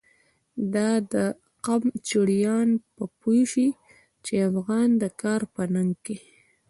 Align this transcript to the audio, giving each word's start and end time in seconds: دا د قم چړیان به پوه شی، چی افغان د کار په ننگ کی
دا 0.73 0.89
د 1.13 1.15
قم 1.65 1.83
چړیان 2.07 2.69
به 2.95 3.05
پوه 3.19 3.41
شی، 3.51 3.67
چی 4.23 4.33
افغان 4.49 4.89
د 5.01 5.03
کار 5.21 5.41
په 5.53 5.61
ننگ 5.73 5.93
کی 6.05 6.17